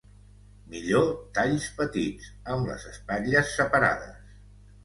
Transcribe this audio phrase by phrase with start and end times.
[0.71, 1.03] Millor
[1.39, 4.37] talls petits, amb les espatlles separades.